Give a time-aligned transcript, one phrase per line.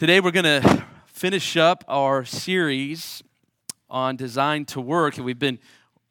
[0.00, 3.22] Today we're going to finish up our series
[3.90, 5.18] on Design to Work.
[5.18, 5.58] And we've been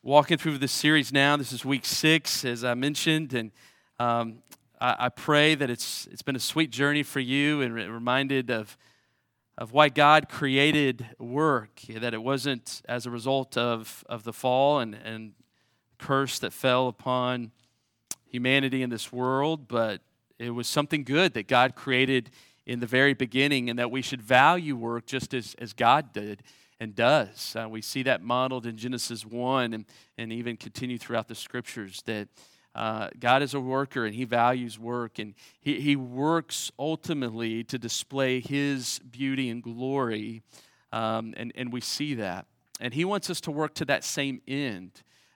[0.04, 1.36] walking through this series now.
[1.38, 3.34] This is week six, as I mentioned.
[3.34, 3.52] And
[3.98, 4.44] um,
[4.80, 8.78] I, I, pray that it's, it's been a sweet journey for you and reminded of,
[9.58, 14.78] of why God created work, that it wasn't as a result of, of the fall
[14.78, 15.34] and, and
[15.98, 17.50] curse that fell upon
[18.28, 20.02] humanity in this world, but
[20.38, 22.30] it was something good that God created
[22.70, 26.44] in the very beginning and that we should value work just as, as God did
[26.80, 27.56] and does.
[27.56, 29.86] Uh, we see that modeled in Genesis 1 and,
[30.20, 32.28] and even continue throughout the scriptures that
[32.76, 37.80] uh, God is a worker and he values work and he, he works ultimately to
[37.80, 40.44] display his beauty and glory.
[40.94, 42.46] Um, and, and we see that.
[42.80, 44.92] And he wants us to work to that same end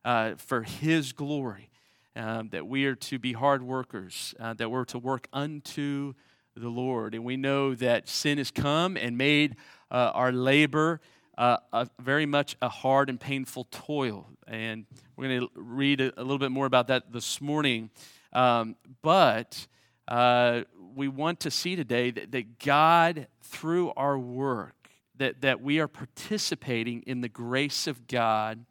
[0.05, 1.71] uh, for his glory.
[2.15, 6.13] Um, that we are to be hard workers, uh, that we're to work unto
[6.55, 7.15] the Lord.
[7.15, 9.55] And we know that sin has come and made
[9.91, 11.01] uh, our labor
[11.37, 14.29] uh, a, very much a hard and painful toil.
[14.47, 17.89] And we're going to read a, a, little bit more about that this morning.
[18.33, 19.67] Um, but
[20.07, 20.61] uh,
[20.95, 24.75] we want to see today that, that God, through our work,
[25.17, 28.65] that, that we are participating in the grace of God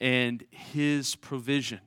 [0.00, 1.80] and His provision.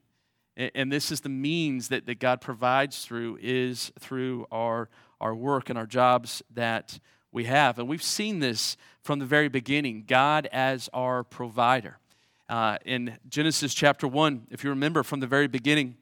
[0.56, 4.90] And, this is the means that, that God provides through, is through our
[5.20, 7.00] our work and our jobs that
[7.32, 7.80] we have.
[7.80, 12.00] And we've seen this from the very beginning God as our provider.
[12.50, 15.98] Uh, in Genesis chapter 1, if you remember from the very beginning,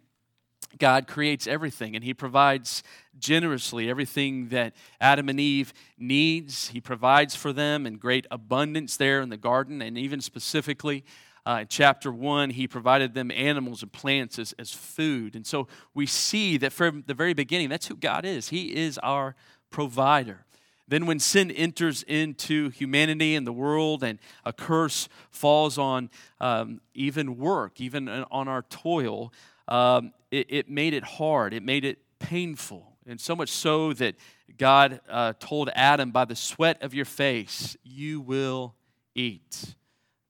[0.78, 2.84] God creates everything and He provides
[3.18, 6.70] generously everything that Adam and Eve needs.
[6.70, 11.04] He provides for them in great abundance there in the garden, and even specifically
[11.46, 15.36] uh, in chapter 1, he provided them animals and plants as, as food.
[15.36, 18.50] And so we see that from the very beginning, that's who God is.
[18.50, 19.36] He is our
[19.70, 20.46] provider.
[20.88, 26.80] Then, when sin enters into humanity and the world, and a curse falls on um,
[26.94, 29.34] even work, even on our toil,
[29.68, 31.56] um, it, it, made it hard.
[31.56, 32.98] It made it painful.
[33.08, 34.16] And so much so that
[34.58, 38.76] God uh, told Adam, By the sweat of your face, you will
[39.16, 39.76] eat.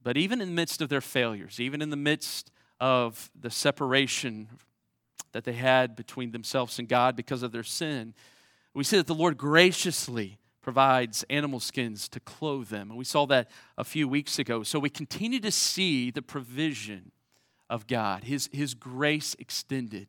[0.06, 4.50] But even in the midst of their failures, even in the midst of the separation
[5.32, 8.14] that they had between themselves and God because of their sin,
[8.76, 12.92] we see that the Lord graciously provides animal skins to clothe them.
[12.92, 13.50] And we saw that
[13.80, 14.62] a few weeks ago.
[14.62, 17.12] So we continue to see the provision
[17.68, 20.08] of God, His, his grace extended.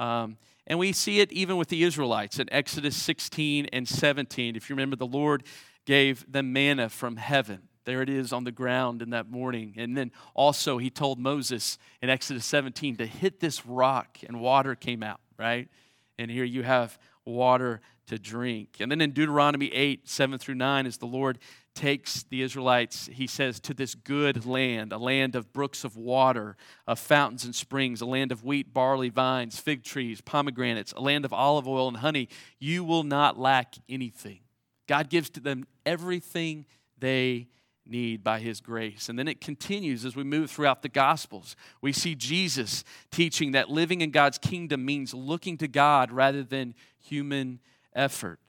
[0.00, 4.56] Um, and we see it even with the Israelites in Exodus 16 and 17.
[4.56, 5.44] If you remember, the Lord
[5.86, 7.68] gave them manna from heaven.
[7.88, 9.72] There it is on the ground in that morning.
[9.78, 14.74] And then also, he told Moses in Exodus 17 to hit this rock, and water
[14.74, 15.70] came out, right?
[16.18, 18.76] And here you have water to drink.
[18.78, 21.38] And then in Deuteronomy 8, 7 through 9, as the Lord
[21.74, 26.58] takes the Israelites, he says, to this good land, a land of brooks of water,
[26.86, 31.24] of fountains and springs, a land of wheat, barley, vines, fig trees, pomegranates, a land
[31.24, 32.28] of olive oil and honey,
[32.58, 34.40] you will not lack anything.
[34.86, 36.66] God gives to them everything
[36.98, 37.48] they
[37.88, 39.08] need by his grace.
[39.08, 41.56] And then it continues as we move throughout the Gospels.
[41.80, 46.74] We see Jesus teaching that living in God's kingdom means looking to God rather than
[46.98, 47.60] human
[47.94, 48.40] effort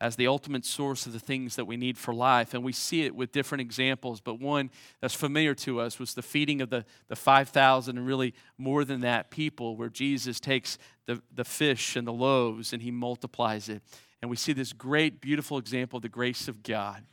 [0.00, 2.52] as the ultimate source of the things that we need for life.
[2.52, 6.22] And we see it with different examples, but one that's familiar to us was the
[6.22, 11.22] feeding of the, the 5,000 and really more than that people, where Jesus takes the,
[11.34, 13.82] the fish and the loaves and he multiplies it.
[14.20, 17.04] And we see this great, beautiful example of the grace of God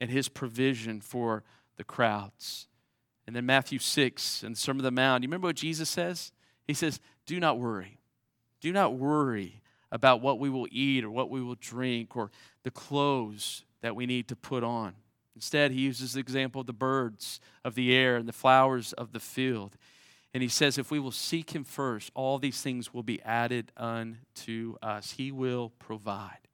[0.00, 1.44] and his provision for
[1.76, 2.68] the crowds.
[3.26, 6.32] And then Matthew 6 and the Sermon on the Mount, you remember what Jesus says?
[6.66, 7.98] He says, Do not worry.
[8.60, 9.62] Do not worry
[9.92, 12.30] about what we will eat or what we will drink or
[12.62, 14.94] the clothes that we need to put on.
[15.34, 19.12] Instead, he uses the example of the birds of the air and the flowers of
[19.12, 19.76] the field.
[20.32, 23.72] And he says, if we will seek him first, all these things will be added
[23.76, 25.12] unto us.
[25.12, 26.48] He will provide.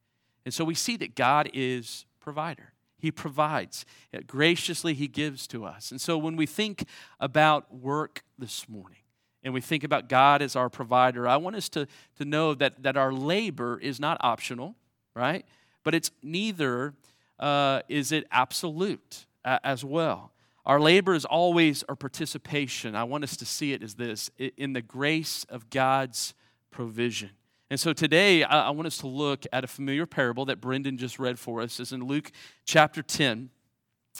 [0.45, 2.73] And so we see that God is provider.
[2.97, 3.85] He provides.
[4.25, 5.91] Graciously, He gives to us.
[5.91, 6.85] And so when we think
[7.19, 8.99] about work this morning
[9.43, 12.83] and we think about God as our provider, I want us to, to know that,
[12.83, 14.75] that our labor is not optional,
[15.13, 15.45] right?
[15.83, 16.93] But it's neither
[17.39, 20.31] uh, is it absolute uh, as well.
[20.65, 22.93] Our labor is always our participation.
[22.95, 26.33] I want us to see it as this in the grace of God's
[26.71, 27.29] provision.
[27.69, 31.19] And so today, I, want us to look at a familiar parable that Brendan just
[31.19, 31.79] read for us.
[31.79, 32.31] It's in Luke
[32.65, 33.49] chapter 10.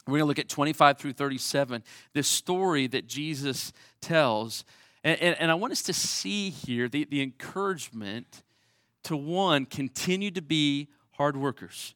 [0.05, 1.83] We're going to look at 25 through 37,
[2.13, 3.71] this story that Jesus
[4.01, 4.65] tells.
[5.03, 8.43] And, and, and I want us to see here the, the encouragement
[9.03, 11.95] to one, continue to be hard workers,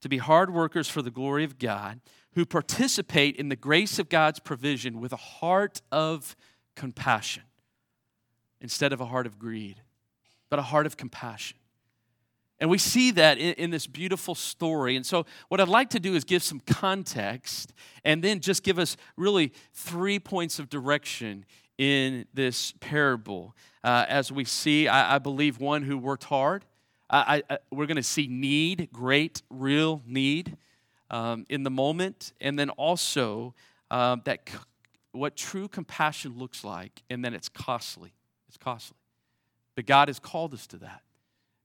[0.00, 2.00] to be hard workers for the glory of God,
[2.34, 6.34] who participate in the grace of God's provision with a heart of
[6.74, 7.42] compassion
[8.60, 9.82] instead of a heart of greed,
[10.50, 11.58] but a heart of compassion.
[12.58, 14.96] And we see that in, in, this beautiful story.
[14.96, 18.78] And so, what I'd like to do is give some context and then just give
[18.78, 21.44] us really three points of direction
[21.76, 23.54] in this parable.
[23.84, 26.64] Uh, as we see, I, I, believe one who worked hard.
[27.10, 30.56] I, I, we're going to see need, great, real need
[31.10, 32.32] um, in the moment.
[32.40, 33.54] And then also
[33.90, 34.58] um, that c-
[35.12, 38.12] what true compassion looks like, and then it's costly.
[38.48, 38.96] It's costly.
[39.76, 41.02] But God has called us to that.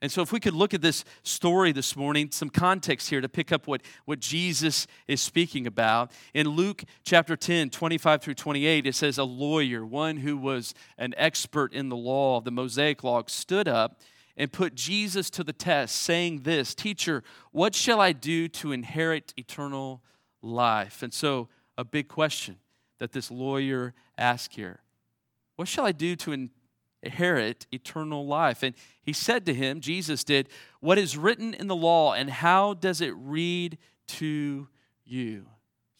[0.03, 3.29] And so, if we could look at this story this morning, some context here to
[3.29, 6.11] pick up what, what Jesus is speaking about.
[6.33, 11.13] In Luke chapter 10, 25 through 28, it says, A lawyer, one who was an
[11.17, 14.01] expert in the law, the Mosaic law, stood up
[14.35, 19.35] and put Jesus to the test, saying this Teacher, what shall I do to inherit
[19.37, 20.01] eternal
[20.41, 21.03] life?
[21.03, 21.47] And so,
[21.77, 22.57] a big question
[22.97, 24.79] that this lawyer asked here
[25.57, 26.60] What shall I do to inherit
[27.03, 28.63] eternal life.
[28.63, 30.49] And he said to him, Jesus did,
[30.79, 33.77] What is written in the law, and how does it read
[34.07, 34.67] to
[35.05, 35.45] you?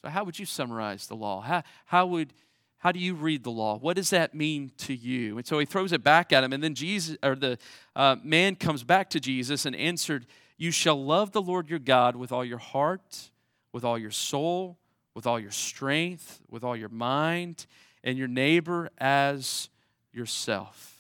[0.01, 1.41] So, how would you summarize the law?
[1.41, 2.33] How, how, would,
[2.79, 3.77] how do you read the law?
[3.77, 5.37] What does that mean to you?
[5.37, 7.57] And so he throws it back at him, and then Jesus, or the
[7.95, 10.25] uh, man comes back to Jesus and answered,
[10.57, 13.29] You shall love the Lord your God with all your heart,
[13.71, 14.77] with all your soul,
[15.13, 17.65] with all your strength, with all your mind,
[18.03, 19.69] and your neighbor as
[20.11, 20.90] yourself.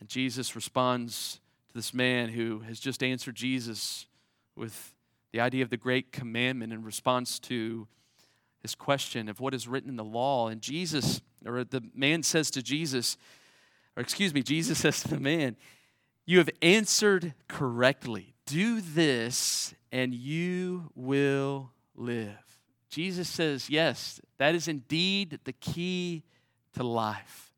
[0.00, 4.06] And Jesus responds to this man who has just answered Jesus
[4.54, 4.94] with
[5.32, 7.86] the idea of the great commandment in response to
[8.62, 10.48] his question of what is written in the law.
[10.48, 13.16] And Jesus, or the man says to Jesus,
[13.96, 15.56] or excuse me, Jesus says to the man,
[16.24, 18.34] You have answered correctly.
[18.46, 22.36] Do this and you will live.
[22.88, 26.22] Jesus says, Yes, that is indeed the key
[26.74, 27.52] to life.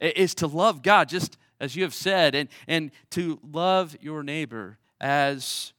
[0.00, 4.22] It is to love God just as you have said, and, and to love your
[4.22, 5.72] neighbor as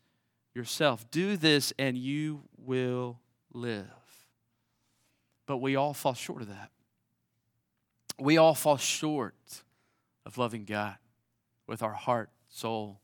[0.54, 1.10] yourself.
[1.12, 3.20] Do this and you will
[3.54, 3.86] live.
[5.46, 6.70] But we all fall short of that.
[8.20, 9.36] We all fall short
[10.26, 10.96] of loving God
[11.66, 13.00] with our heart, soul,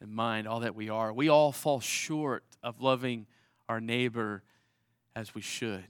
[0.00, 1.12] and mind, all that we are.
[1.12, 3.26] We all fall short of loving
[3.68, 4.42] our neighbor
[5.16, 5.84] as we should,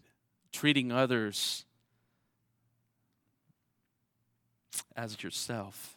[0.52, 1.64] treating others
[4.96, 5.96] as yourself.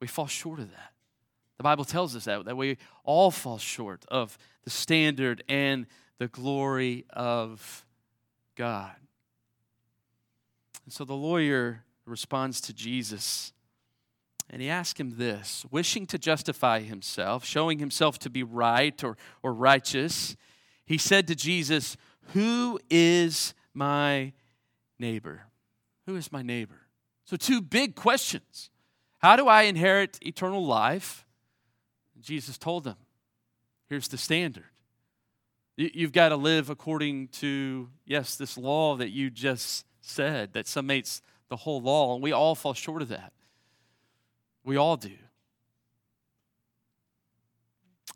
[0.00, 0.92] We fall short of that.
[1.58, 5.86] The Bible tells us that, that we all fall short of the standard and
[6.18, 7.84] the glory of
[8.56, 8.96] God.
[10.84, 13.52] And so the lawyer responds to Jesus
[14.50, 19.16] and he asks him this wishing to justify himself, showing himself to be right or,
[19.42, 20.36] or righteous,
[20.84, 21.96] he said to Jesus,
[22.32, 24.32] Who is my
[24.98, 25.42] neighbor?
[26.06, 26.80] Who is my neighbor?
[27.24, 28.69] So, two big questions.
[29.20, 31.26] How do I inherit eternal life?
[32.20, 32.96] Jesus told them,
[33.88, 34.64] here's the standard.
[35.76, 41.20] You've got to live according to, yes, this law that you just said that summates
[41.48, 43.32] the whole law, and we all fall short of that.
[44.64, 45.16] We all do.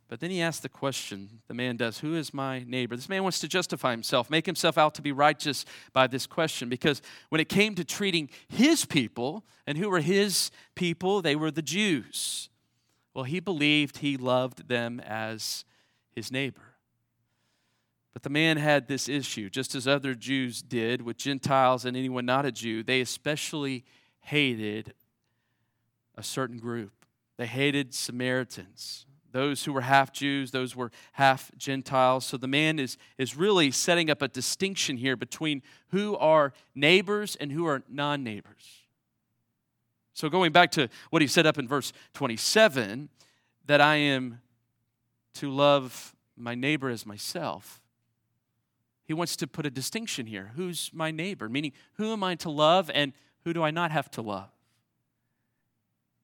[0.08, 2.94] But then he asks the question, the man does, Who is my neighbor?
[2.94, 6.68] This man wants to justify himself, make himself out to be righteous by this question,
[6.68, 11.22] because when it came to treating his people, and who were his people?
[11.22, 12.50] They were the Jews.
[13.14, 15.64] Well, he believed he loved them as
[16.14, 16.74] his neighbor.
[18.12, 22.26] But the man had this issue, just as other Jews did with Gentiles and anyone
[22.26, 22.82] not a Jew.
[22.82, 23.84] They especially
[24.20, 24.94] hated
[26.14, 26.92] a certain group.
[27.36, 32.24] They hated Samaritans those who were half Jews, those were half Gentiles.
[32.24, 37.34] So the man is, is really setting up a distinction here between who are neighbors
[37.34, 38.84] and who are non neighbors.
[40.12, 43.08] So going back to what he said up in verse 27,
[43.66, 44.40] that I am
[45.34, 47.80] to love my neighbor as myself.
[49.04, 50.52] He wants to put a distinction here.
[50.54, 51.48] Who's my neighbor?
[51.48, 53.12] Meaning, who am I to love and
[53.42, 54.50] who do I not have to love?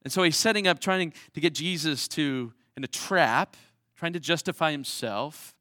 [0.04, 3.56] And so he's setting up, trying to get Jesus to in a trap,
[3.94, 5.54] trying to justify himself.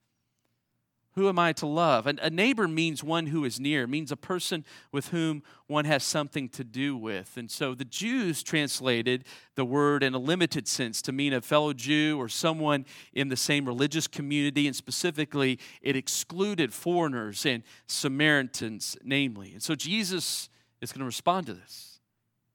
[1.15, 2.07] Who am I to love?
[2.07, 6.01] And a neighbor means one who is near, means a person with whom one has
[6.01, 7.35] something to do with.
[7.35, 11.73] And so the Jews translated the word in a limited sense to mean a fellow
[11.73, 18.95] Jew or someone in the same religious community, and specifically, it excluded foreigners and Samaritans,
[19.03, 19.51] namely.
[19.51, 20.47] And so Jesus
[20.79, 21.99] is going to respond to this.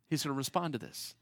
[0.08, 1.14] He's going to respond to this.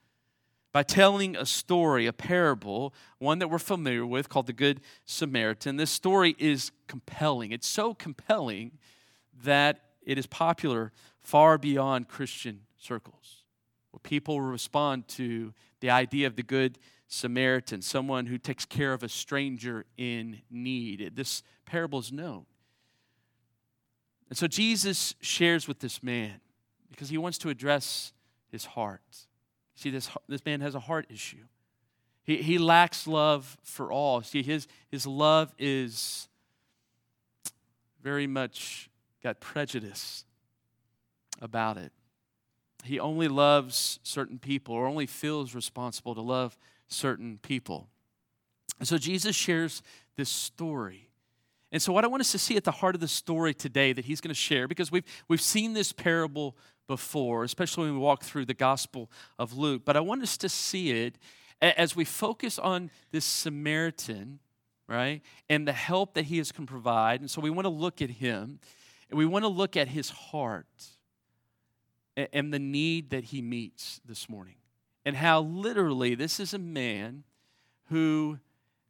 [0.72, 5.76] By telling a story, a parable, one that we're familiar with called the Good Samaritan.
[5.76, 7.52] This story is compelling.
[7.52, 8.72] It's so compelling
[9.44, 13.44] that it is popular far beyond Christian circles,
[13.90, 19.02] where people respond to the idea of the Good Samaritan, someone who takes care of
[19.02, 21.12] a stranger in need.
[21.14, 22.46] This parable is known.
[24.30, 26.40] And so Jesus shares with this man
[26.90, 28.14] because he wants to address
[28.50, 29.26] his heart.
[29.74, 31.44] See, this, this man has a heart issue.
[32.24, 34.22] He, he lacks love for all.
[34.22, 36.28] See, his, his love is
[38.02, 38.90] very much
[39.22, 40.24] got prejudice
[41.40, 41.92] about it.
[42.84, 47.88] He only loves certain people or only feels responsible to love certain people.
[48.78, 49.82] And so Jesus shares
[50.16, 51.08] this story.
[51.70, 53.94] And so, what I want us to see at the heart of the story today
[53.94, 56.54] that he's going to share, because we've, we've seen this parable
[56.86, 60.48] before, especially when we walk through the Gospel of Luke, but I want us to
[60.48, 61.18] see it
[61.60, 64.40] as we focus on this Samaritan,
[64.88, 67.20] right, and the help that he is can provide.
[67.20, 68.58] And so, we want to look at him,
[69.10, 70.66] and we want to look at his heart
[72.16, 74.56] and the need that he meets this morning
[75.04, 77.24] and how literally this is a man
[77.88, 78.38] who,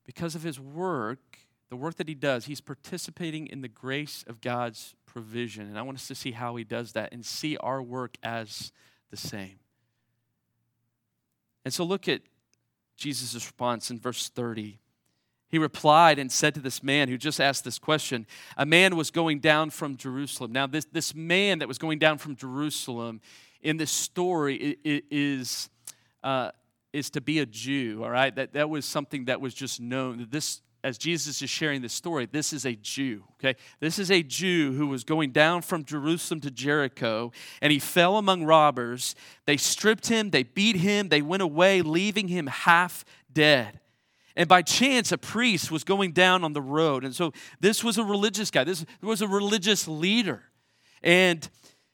[0.04, 1.38] because of his work,
[1.70, 5.69] the work that he does, he's participating in the grace of God's provision.
[5.69, 8.73] And I want us to see how he does that and see our work as
[9.11, 9.59] the same.
[11.64, 12.23] And so look at
[12.97, 14.78] Jesus' response in verse 30.
[15.49, 18.26] He replied and said to this man who just asked this question
[18.57, 20.52] A man was going down from Jerusalem.
[20.52, 23.21] Now, this, this man that was going down from Jerusalem
[23.61, 25.69] in this story is
[26.25, 26.52] uh,
[26.92, 28.35] is to be a Jew, all right?
[28.35, 30.26] That, that was something that was just known.
[30.31, 33.57] This, as Jesus is sharing this story, this is a Jew, okay?
[33.81, 38.17] This is a Jew who was going down from Jerusalem to Jericho, and he fell
[38.17, 39.15] among robbers.
[39.47, 43.81] They stripped him, they beat him, they went away, leaving him half dead.
[44.35, 47.05] And by chance, a priest was going down on the road.
[47.05, 50.43] And so this was a religious guy, this was a religious leader.
[51.03, 51.49] And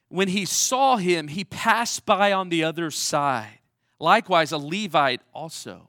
[0.09, 3.59] when he saw him, he passed by on the other side.
[4.01, 5.89] Likewise, a Levite also.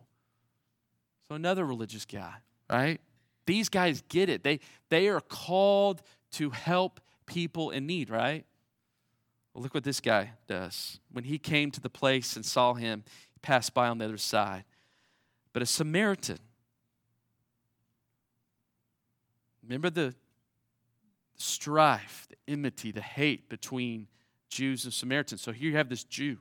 [1.29, 2.33] So another religious guy,
[2.69, 2.99] right?
[3.45, 4.43] These guys get it.
[4.43, 4.59] They,
[4.89, 6.01] they are called
[6.33, 8.45] to help people in need, right?
[9.53, 10.99] Well, look what this guy does.
[11.11, 14.17] When he came to the place and saw him, he passed by on the other
[14.17, 14.65] side.
[15.53, 16.39] But a Samaritan,
[19.63, 20.13] remember the
[21.35, 24.07] strife, the enmity, the hate between
[24.49, 25.41] Jews and Samaritans.
[25.41, 26.37] So here you have this Jew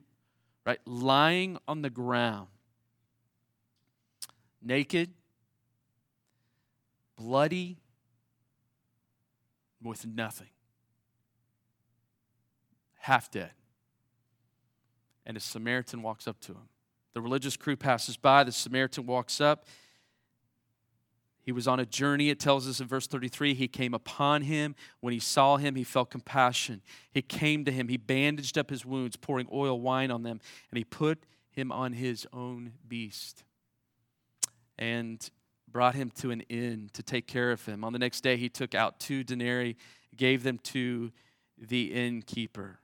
[0.68, 0.80] right?
[0.84, 2.48] Lying on the ground,
[4.62, 5.14] naked,
[7.18, 7.78] bloody,
[9.82, 10.48] with nothing,
[12.98, 13.50] half dead.
[15.26, 16.68] And a Samaritan walks up to him.
[17.14, 19.66] The religious crew passes by, the Samaritan walks up.
[21.42, 23.54] He was on a journey, it tells us in verse 33.
[23.54, 24.74] He came upon him.
[25.00, 26.82] When he saw him, he felt compassion.
[27.10, 27.88] He came to him.
[27.88, 31.94] He bandaged up his wounds, pouring oil, wine on them, and he put him on
[31.94, 33.44] his own beast
[34.78, 35.30] and
[35.72, 37.84] brought him to an inn to take care of him.
[37.84, 39.76] On the next day, he took out two denarii,
[40.16, 41.12] gave them to
[41.56, 42.80] the innkeeper,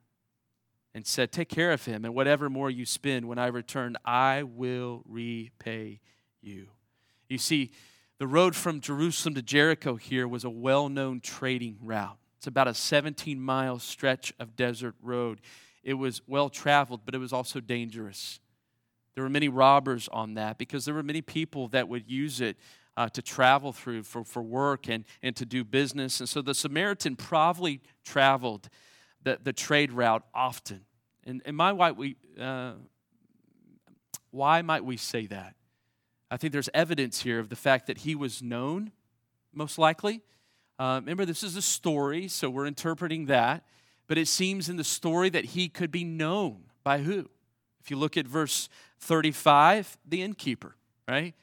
[0.95, 4.43] and said, Take care of him, and whatever more you spend when I return, I
[4.43, 6.01] will repay
[6.41, 6.69] you.
[7.29, 7.73] You see,
[8.19, 12.19] the road from Jerusalem to Jericho here was a well known trading route.
[12.39, 15.41] It's about a 17 mile stretch of desert road.
[15.83, 18.39] It was well traveled, but it was also dangerous.
[19.15, 22.57] There were many robbers on that because there were many people that would use it
[22.97, 26.21] uh, to travel through for, for work and, and to do business.
[26.21, 28.69] And so the Samaritan probably traveled
[29.23, 30.83] the, the trade route often.
[31.25, 32.73] And, and my, why, we, uh,
[34.31, 35.55] why might we say that?
[36.31, 38.93] I think there's evidence here of the fact that he was known,
[39.53, 40.23] most likely.
[40.79, 43.65] Uh, remember, this is a story, so we're interpreting that.
[44.07, 47.31] But it seems in the story that he could be known by who?
[47.85, 50.75] If you look at verse 35, the innkeeper,
[51.07, 51.35] right?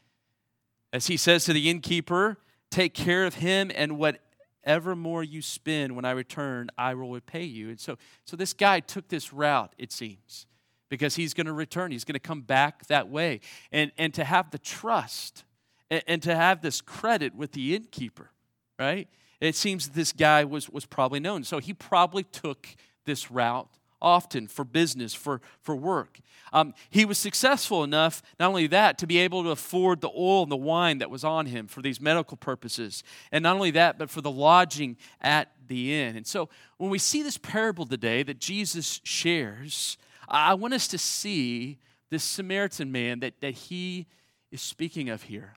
[0.92, 2.38] As he says to the innkeeper,
[2.72, 7.44] take care of him and whatever more you spend when I return, I will repay
[7.44, 7.70] you.
[7.70, 10.48] And so, so this guy took this route, it seems
[10.90, 11.92] because he's going to return.
[11.92, 13.40] He's going to come back that way.
[13.72, 15.46] And, and to have the trust
[15.92, 18.32] and, and to have this credit with the innkeeper,
[18.80, 19.08] right?
[19.40, 21.44] It seems this guy was, was probably known.
[21.44, 22.68] So he probably took
[23.06, 23.70] this route
[24.02, 26.20] often for business, for, for work.
[26.54, 30.44] Um, he was successful enough, not only that, to be able to afford the oil
[30.44, 33.04] and the wine that was on him for these medical purposes.
[33.32, 36.16] And not only that, but for the lodging at the inn.
[36.16, 40.98] And so when we see this parable today that Jesus shares, I want us to
[40.98, 41.78] see
[42.10, 44.08] this Samaritan man that, that he
[44.52, 45.56] is speaking of here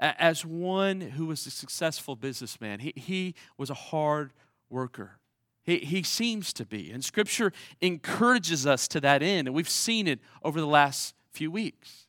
[0.00, 2.80] as one who was a successful businessman.
[2.80, 4.32] He, he was a hard
[4.70, 5.18] worker.
[5.70, 6.90] He, he seems to be.
[6.90, 9.46] And Scripture encourages us to that end.
[9.46, 12.08] And we've seen it over the last few weeks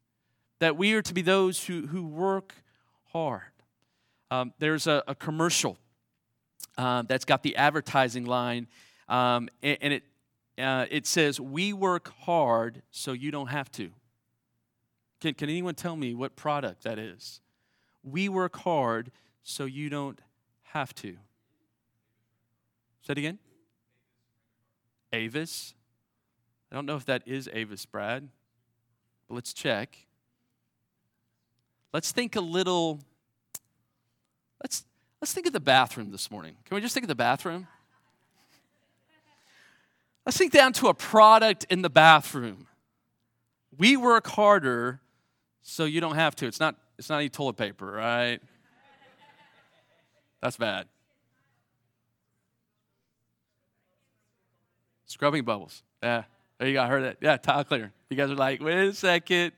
[0.57, 2.55] that we are to be those who, who work
[3.11, 3.43] hard.
[4.31, 5.77] Um, there's a, a commercial
[6.75, 8.67] uh, that's got the advertising line,
[9.09, 10.03] um, and, and, it,
[10.57, 13.91] uh, it says, We work hard so you don't have to.
[15.19, 17.41] Can, can anyone tell me what product that is?
[18.03, 19.11] We work hard
[19.43, 20.19] so you don't
[20.63, 21.17] have to.
[23.01, 23.39] Say it again.
[25.13, 25.73] Avis.
[26.71, 28.29] I don't know if that is Avis, Brad,
[29.27, 29.97] but let's check.
[31.93, 32.99] Let's think a little.
[34.63, 34.85] Let's
[35.21, 36.55] let's think of the bathroom this morning.
[36.65, 37.67] Can we just think of the bathroom?
[40.25, 42.67] Let's think down to a product in the bathroom.
[43.77, 45.01] We work harder
[45.63, 46.47] so you don't have to.
[46.47, 48.39] It's not it's not any toilet paper, right?
[50.41, 50.87] That's bad.
[55.11, 55.83] Scrubbing bubbles.
[56.01, 56.23] Yeah.
[56.57, 56.83] There you go.
[56.83, 57.17] I heard that.
[57.19, 57.91] Yeah, tile clear.
[58.09, 59.51] You guys are like, wait a second.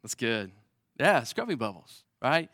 [0.00, 0.52] That's good.
[1.00, 2.48] Yeah, scrubbing bubbles, right?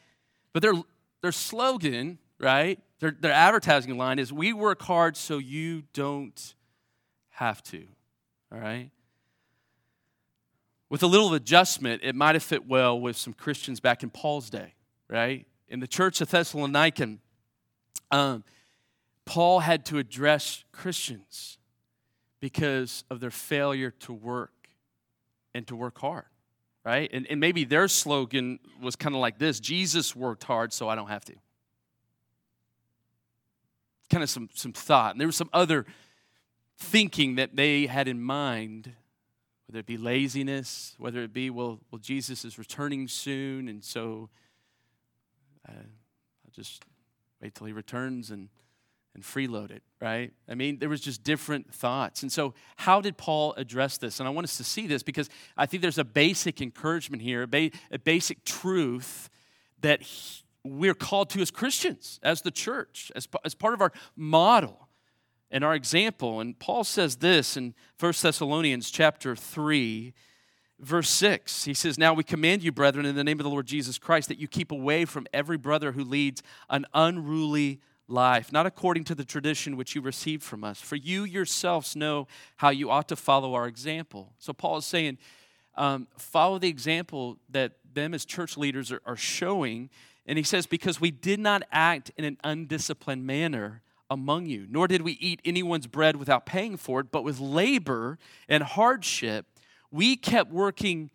[0.54, 0.73] But their
[1.21, 2.78] their slogan, right?
[3.00, 6.54] Their their advertising line is we work hard so you don't
[7.28, 7.85] have to.
[8.50, 8.90] All right?
[10.88, 14.49] With a little adjustment, it might have fit well with some Christians back in Paul's
[14.49, 14.73] day,
[15.09, 15.47] right?
[15.69, 17.19] In the church of Thessalonica,
[18.11, 18.45] um,
[19.31, 21.59] Paul had to address Christians
[22.41, 24.51] because of their failure to work
[25.55, 26.25] and to work hard,
[26.85, 27.09] right?
[27.13, 30.97] And, and maybe their slogan was kind of like this Jesus worked hard, so I
[30.97, 31.35] don't have to.
[34.11, 35.13] Kind of some, some thought.
[35.13, 35.87] And there was some other
[36.77, 38.93] thinking that they had in mind,
[39.69, 44.29] whether it be laziness, whether it be, well, well Jesus is returning soon, and so
[45.69, 46.85] uh, I'll just
[47.41, 48.49] wait till he returns and
[49.21, 50.33] and freeload it, right?
[50.49, 52.23] I mean, there was just different thoughts.
[52.23, 54.18] And so, how did Paul address this?
[54.18, 57.42] And I want us to see this because I think there's a basic encouragement here,
[57.42, 59.29] a, ba- a basic truth
[59.83, 63.92] that he, we're called to as Christians, as the church, as, as part of our
[64.16, 64.88] model
[65.51, 66.40] and our example.
[66.40, 70.14] And Paul says this in 1 Thessalonians chapter 3,
[70.79, 71.64] verse 6.
[71.64, 74.29] He says, Now we command you, brethren, in the name of the Lord Jesus Christ,
[74.29, 79.14] that you keep away from every brother who leads an unruly life, not according to
[79.14, 80.81] the tradition which you received from us.
[80.81, 84.33] For you yourselves know how you ought to follow our example.
[84.38, 85.18] So Paul is saying,
[85.77, 89.90] um, follow the example that them as church leaders are, are showing.
[90.27, 94.88] And he says, because we did not act in an undisciplined manner among you, nor
[94.88, 98.18] did we eat anyone's bread without paying for it, but with labor
[98.49, 99.46] and hardship,
[99.92, 101.11] we kept working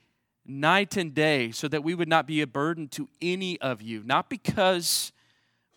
[0.45, 4.01] night and day so that we would not be a burden to any of you,
[4.05, 5.12] not because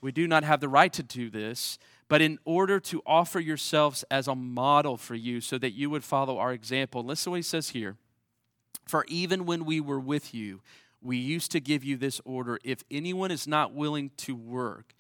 [0.01, 4.05] we do not have the right to do this, but in order to offer yourselves
[4.11, 7.03] as a model for you so that you would follow our example.
[7.03, 7.97] Listen to what he says here.
[8.87, 10.61] For even when we were with you,
[11.03, 14.95] we used to give you this order if anyone is not willing to work,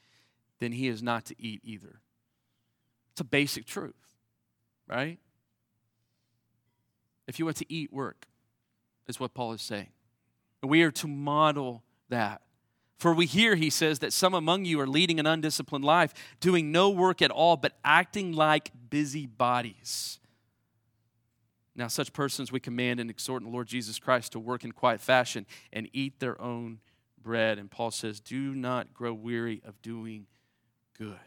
[0.58, 2.00] then he is not to eat either.
[3.12, 3.94] It's a basic truth,
[4.86, 5.18] right?
[7.26, 8.26] If you want to eat, work,
[9.06, 9.90] is what Paul is saying.
[10.62, 12.42] And we are to model that.
[12.98, 16.72] For we hear, he says, that some among you are leading an undisciplined life, doing
[16.72, 20.18] no work at all, but acting like busybodies.
[21.76, 24.72] Now, such persons we command and exhort in the Lord Jesus Christ to work in
[24.72, 26.80] quiet fashion and eat their own
[27.22, 27.60] bread.
[27.60, 30.26] And Paul says, Do not grow weary of doing
[30.98, 31.20] good.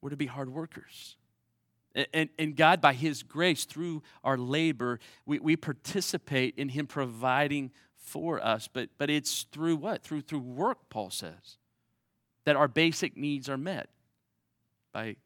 [0.00, 1.16] We're to be hard workers.
[2.12, 7.70] And, and God, by His grace, through our labor, we, we participate in Him providing
[8.08, 10.02] for us, but, but it's through what?
[10.02, 11.58] Through, through work, Paul says,
[12.44, 13.90] that our basic needs are met
[14.92, 15.16] by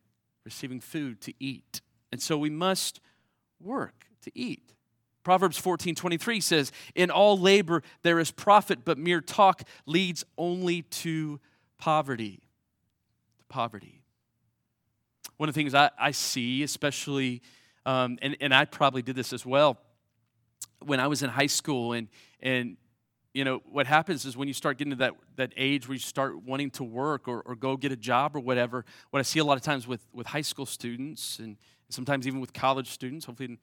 [0.45, 1.81] receiving food to eat.
[2.11, 3.01] And so we must
[3.61, 4.75] work to eat.
[5.23, 10.83] Proverbs 14 23 says, In all labor there is profit, but mere talk leads only
[10.83, 11.39] to
[11.79, 12.41] poverty.
[13.39, 14.03] To poverty.
[15.37, 17.41] One of the things I, I see, especially,
[17.87, 19.79] um, and, and I probably did this as well,
[20.87, 22.09] when I was in high school and
[22.41, 22.77] and
[23.35, 26.01] you know what happens is when you start getting to that, that age where you
[26.01, 29.39] start wanting to work or, or go get a job or whatever what i see
[29.39, 31.57] a lot of times with, with high school students and
[31.89, 33.57] sometimes even with college students hopefully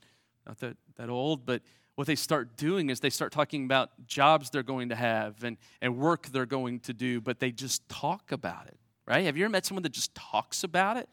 [0.48, 1.62] not that, that old but
[1.94, 5.56] what they start doing is they start talking about jobs they're going to have and,
[5.84, 8.80] and work they're going to do but they just talk about it
[9.10, 9.26] right?
[9.26, 11.10] Have you ever met someone that just talks about it?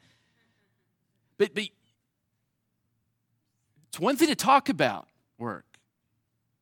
[1.39, 1.65] But, but
[3.89, 5.66] It's one thing to talk about work,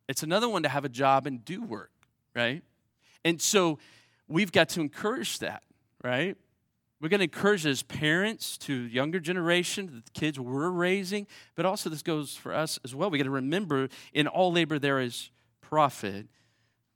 [0.08, 1.90] it's another one to have a job and do work,
[2.34, 2.62] right?
[3.24, 3.78] And so
[4.28, 5.62] we've got to encourage that,
[6.02, 6.36] right?
[7.00, 11.90] We're going to encourage as parents to younger generation, the kids we're raising, but also
[11.90, 13.10] this goes for us as well.
[13.10, 16.26] We got to remember in all labor there is profit,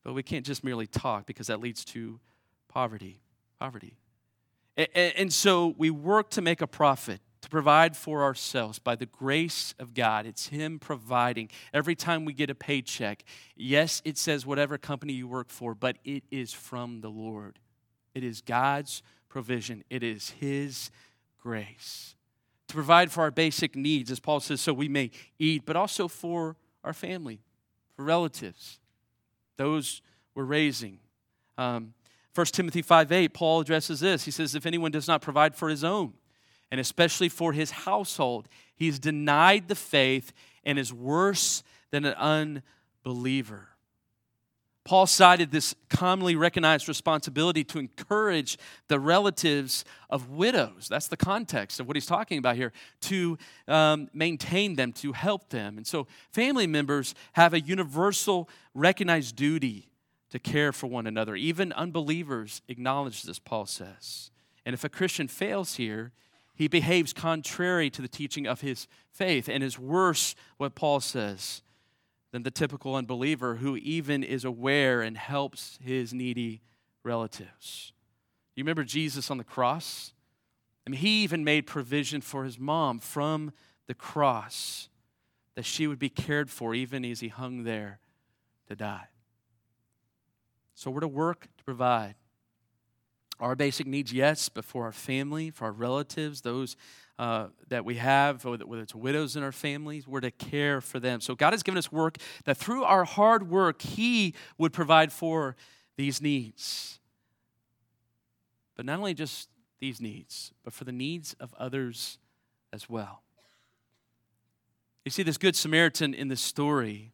[0.05, 2.21] but we can't just merely talk because that leads to
[2.69, 3.21] poverty.
[3.59, 3.99] Poverty.
[4.77, 9.07] And, and so we work to make a profit to provide for ourselves by the
[9.07, 10.27] grace of God.
[10.27, 11.51] It's Him providing.
[11.73, 13.25] Every time we get a paycheck,
[13.57, 17.59] yes, it says whatever company you work for, but it is from the Lord.
[18.15, 20.91] It is God's provision, it is His
[21.41, 22.15] grace.
[22.69, 26.07] To provide for our basic needs, as Paul says, so we may eat, but also
[26.07, 27.41] for our family,
[27.97, 28.79] for relatives,
[29.57, 30.03] those
[30.35, 30.99] we're raising.
[31.57, 31.95] Um,
[32.35, 34.25] 1 Timothy 5 8, Paul addresses this.
[34.25, 36.13] He says, If anyone does not provide for his own,
[36.71, 38.49] and especially for his household.
[38.77, 40.33] He's denied the faith
[40.65, 42.63] and is worse than an
[43.05, 43.69] unbeliever.
[44.89, 48.57] Paul cited this commonly recognized responsibility to encourage
[48.89, 50.89] the relatives of widows.
[50.89, 55.51] That's the context of what he's talking about here, to um, maintain them, to help
[55.51, 55.77] them.
[55.77, 59.91] And so, family members have a universal recognized duty
[60.31, 61.37] to care for one another.
[61.37, 64.31] Even unbelievers acknowledge this, Paul says.
[64.65, 66.13] And if a Christian fails here,
[66.59, 71.63] he behaves contrary to the teaching of his faith and is worse, what Paul says,
[72.33, 76.61] than the typical unbeliever who even is aware and helps his needy
[77.05, 77.93] relatives.
[78.57, 80.13] You remember Jesus on the cross?
[80.85, 83.53] I mean, he even made provision for his mom from
[83.87, 84.89] the cross
[85.55, 88.01] that she would be cared for even as he hung there
[88.67, 89.07] to die.
[90.75, 92.17] So we're to work to provide
[93.41, 96.77] our basic needs, yes, but for our family, for our relatives, those
[97.19, 101.21] uh, that we have, whether it's widows in our families, we're to care for them.
[101.21, 105.57] So God has given us work that through our hard work, He would provide for
[105.97, 107.01] these needs.
[108.77, 109.49] But not only just
[109.81, 112.19] these needs, but for the needs of others
[112.73, 113.23] as well.
[115.05, 117.13] You see, this Good Samaritan in this story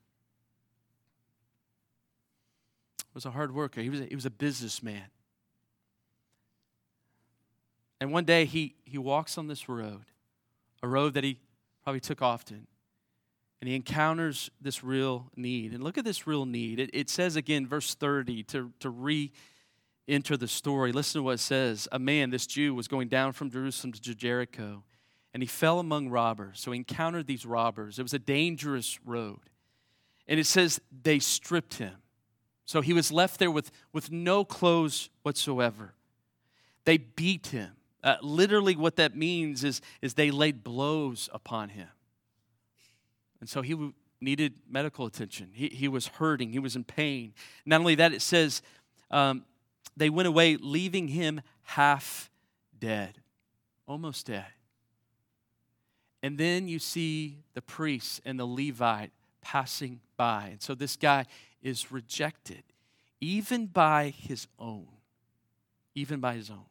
[3.15, 5.05] was a hard worker, he was a, he was a businessman.
[8.05, 10.05] And one day he, he walks on this road,
[10.83, 11.39] a road that he
[11.83, 12.67] probably took often,
[13.63, 15.73] and he encounters this real need.
[15.73, 16.79] And look at this real need.
[16.79, 19.33] It, it says again, verse 30, to, to re
[20.07, 20.93] enter the story.
[20.93, 21.89] Listen to what it says.
[21.93, 24.85] A man, this Jew, was going down from Jerusalem to Jericho,
[25.33, 26.61] and he fell among robbers.
[26.61, 27.99] So he encountered these robbers.
[27.99, 29.49] It was a dangerous road.
[30.29, 31.95] And it says they stripped him.
[32.67, 35.95] So he was left there with, with no clothes whatsoever.
[36.85, 37.71] They beat him.
[38.05, 41.89] Uh, literally, what that means is, is they laid blows upon him.
[43.41, 45.49] And so he needed medical attention.
[45.55, 47.33] He, he was hurting, he was in pain.
[47.65, 48.61] Not only that, it says
[49.11, 49.47] um,
[49.97, 52.31] they went away, leaving him half
[52.79, 53.15] dead,
[53.89, 54.47] almost dead.
[56.23, 60.49] And then you see the priest and the Levite passing by.
[60.53, 61.25] And so this guy
[61.63, 62.65] is rejected,
[63.21, 64.89] even by his own.
[65.95, 66.65] Even by his own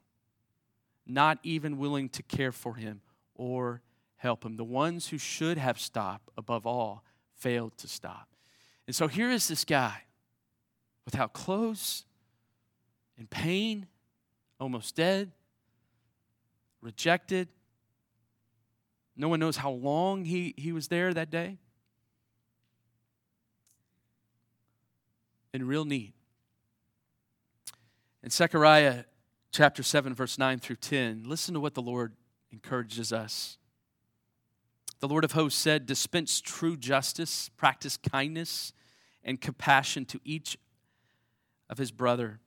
[1.05, 3.01] not even willing to care for him
[3.35, 3.81] or
[4.17, 4.55] help him.
[4.55, 7.03] The ones who should have stopped, above all,
[7.35, 8.29] failed to stop.
[8.87, 10.03] And so here is this guy
[11.05, 12.05] without clothes,
[13.17, 13.87] in pain,
[14.59, 15.31] almost dead,
[16.81, 17.47] rejected.
[19.15, 21.57] No one knows how long he, he was there that day.
[25.53, 26.13] In real need.
[28.23, 29.03] And Zechariah
[29.53, 32.13] chapter 7, verse 9 through 10, listen to what the Lord
[32.51, 33.59] encourages us.
[34.99, 38.73] The Lord of hosts said, Dispense true justice, practice kindness
[39.23, 40.57] and compassion to each
[41.69, 42.39] of his brother.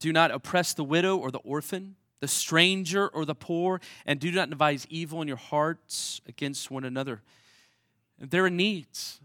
[0.00, 4.30] Do not oppress the widow or the orphan, the stranger or the poor, and do
[4.30, 7.22] not devise evil in your hearts against one another.
[8.18, 9.20] There are needs.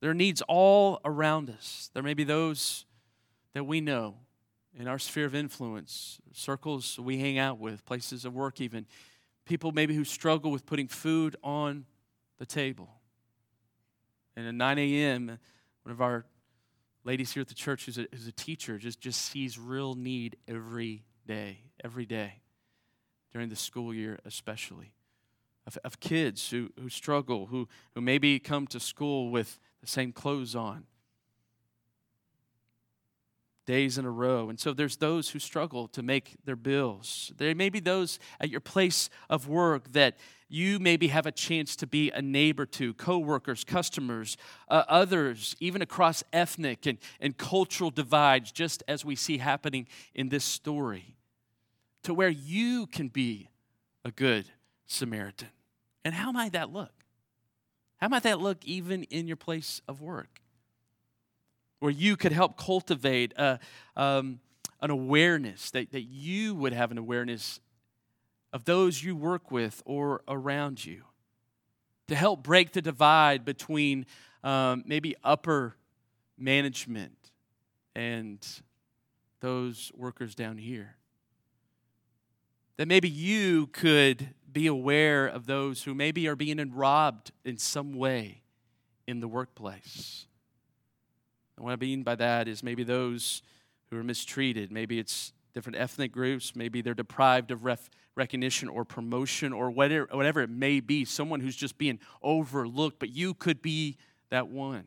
[0.00, 1.90] There are needs all around us.
[1.94, 2.84] There may be those
[3.54, 4.16] that we know
[4.78, 8.86] in our sphere of influence, circles we hang out with, places of work, even
[9.44, 11.84] people maybe who struggle with putting food on
[12.38, 12.88] the table.
[14.36, 15.38] And at 9 a.m.,
[15.82, 16.26] one of our
[17.02, 20.36] ladies here at the church who's a, who's a teacher just, just sees real need
[20.46, 22.34] every day, every day,
[23.32, 24.92] during the school year especially.
[25.66, 30.12] Of, of kids who, who struggle, who, who maybe come to school with the same
[30.12, 30.84] clothes on,
[33.68, 34.48] days in a row.
[34.48, 37.30] And so there's those who struggle to make their bills.
[37.36, 40.16] There may be those at your place of work that
[40.48, 44.38] you maybe have a chance to be a neighbor to, coworkers, customers,
[44.70, 50.30] uh, others, even across ethnic and, and cultural divides, just as we see happening in
[50.30, 51.14] this story,
[52.04, 53.50] to where you can be
[54.02, 54.46] a good
[54.86, 55.48] Samaritan.
[56.06, 57.04] And how might that look?
[57.98, 60.40] How might that look even in your place of work?
[61.80, 63.58] Where you could help cultivate a,
[63.96, 64.40] um,
[64.80, 67.60] an awareness, that, that you would have an awareness
[68.52, 71.04] of those you work with or around you,
[72.06, 74.06] to help break the divide between
[74.42, 75.76] um, maybe upper
[76.38, 77.32] management
[77.94, 78.46] and
[79.40, 80.96] those workers down here.
[82.76, 87.92] That maybe you could be aware of those who maybe are being robbed in some
[87.94, 88.42] way
[89.06, 90.27] in the workplace.
[91.58, 93.42] And what I mean by that is maybe those
[93.90, 98.84] who are mistreated, maybe it's different ethnic groups, maybe they're deprived of ref- recognition or
[98.84, 103.60] promotion or whatever, whatever it may be, someone who's just being overlooked, but you could
[103.60, 103.96] be
[104.30, 104.84] that one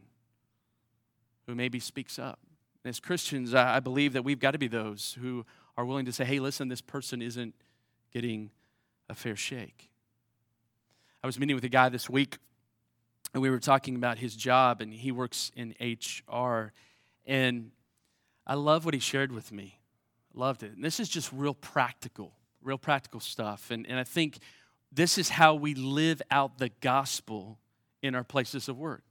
[1.46, 2.40] who maybe speaks up.
[2.86, 6.14] And as Christians, I believe that we've got to be those who are willing to
[6.14, 7.54] say, hey, listen, this person isn't
[8.14, 8.50] getting
[9.10, 9.90] a fair shake.
[11.22, 12.38] I was meeting with a guy this week
[13.34, 16.74] and we were talking about his job, and he works in HR.
[17.26, 17.72] And
[18.46, 19.80] I love what he shared with me.
[20.34, 20.74] Loved it.
[20.74, 23.72] And this is just real practical, real practical stuff.
[23.72, 24.40] And, and I think
[24.92, 27.58] this is how we live out the gospel
[28.02, 29.04] in our places of work.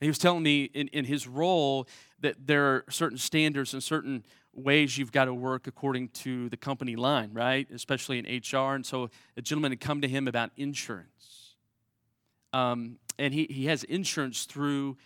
[0.00, 1.86] he was telling me in, in his role
[2.20, 6.56] that there are certain standards and certain ways you've got to work according to the
[6.56, 7.70] company line, right?
[7.70, 8.74] Especially in HR.
[8.74, 11.49] And so a gentleman had come to him about insurance
[12.52, 14.96] um, and he, he has insurance through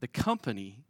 [0.00, 0.84] the company.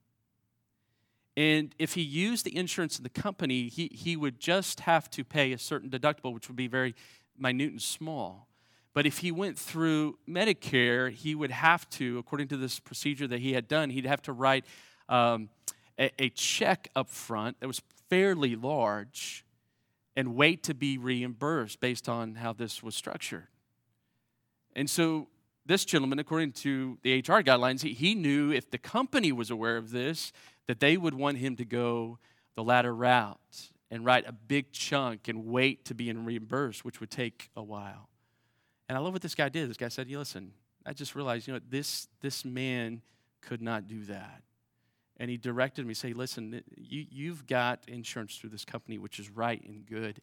[1.37, 5.25] And if he used the insurance in the company, he, he would just have to
[5.25, 6.95] pay a certain deductible, which would be very
[7.39, 8.49] minute and small.
[8.93, 13.39] But if he went through Medicare, he would have to, according to this procedure that
[13.39, 14.65] he had done, he'd have to write
[15.09, 15.51] um,
[15.99, 19.45] a, a check up front that was fairly large
[20.17, 23.47] and wait to be reimbursed based on how this was structured.
[24.75, 25.29] And so
[25.69, 29.77] this gentleman, according to the HR guidelines, he, he knew if the company was aware
[29.77, 30.33] of this,
[30.67, 32.19] that they would want him to go
[32.57, 33.39] the latter route
[33.91, 38.09] and write a big chunk and wait to be reimbursed, which would take a while.
[38.89, 39.69] And I love what this guy did.
[39.69, 40.53] This guy said, yeah, listen,
[40.87, 43.03] I just realized, you know, this, this man
[43.43, 44.43] could not do that.
[45.19, 49.29] And he directed me, say, listen, you, you've got insurance through this company, which is
[49.29, 50.21] right and good.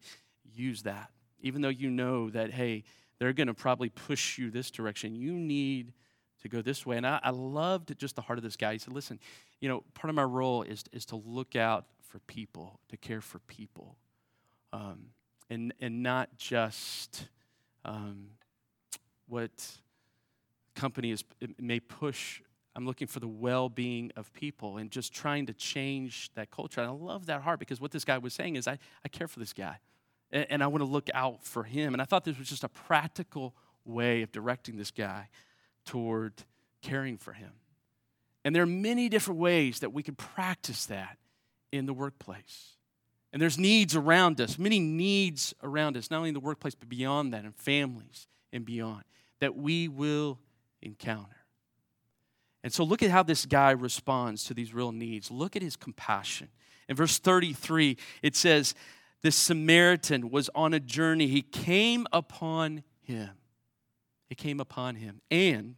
[0.54, 1.10] Use that.
[1.40, 2.82] Even though you know that, hey,
[3.18, 5.14] they're going to probably push you this direction.
[5.14, 5.92] You need
[6.42, 6.96] to go this way.
[6.96, 8.74] And I, I loved just the heart of this guy.
[8.74, 9.18] He said, listen,
[9.60, 13.20] you know, part of my role is, is to look out for people, to care
[13.20, 13.96] for people,
[14.72, 15.06] um,
[15.50, 17.28] and, and not just
[17.84, 18.28] um,
[19.28, 19.50] what
[20.74, 21.24] companies
[21.58, 22.42] may push.
[22.74, 26.82] I'm looking for the well being of people and just trying to change that culture.
[26.82, 29.26] And I love that heart because what this guy was saying is, I, I care
[29.26, 29.78] for this guy
[30.30, 31.92] and, and I want to look out for him.
[31.92, 35.28] And I thought this was just a practical way of directing this guy
[35.84, 36.32] toward
[36.82, 37.52] caring for him.
[38.44, 41.18] And there are many different ways that we can practice that
[41.72, 42.76] in the workplace.
[43.32, 46.88] And there's needs around us, many needs around us, not only in the workplace, but
[46.88, 49.02] beyond that, in families and beyond,
[49.40, 50.38] that we will
[50.80, 51.36] encounter.
[52.62, 55.30] And so look at how this guy responds to these real needs.
[55.30, 56.48] Look at his compassion.
[56.88, 58.74] In verse 33, it says,
[59.26, 61.26] this Samaritan was on a journey.
[61.26, 63.30] He came upon him.
[64.28, 65.20] He came upon him.
[65.32, 65.74] And